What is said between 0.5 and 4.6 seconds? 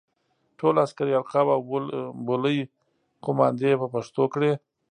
ټول عسکري القاب او بولۍ قوماندې یې په پښتو کړې.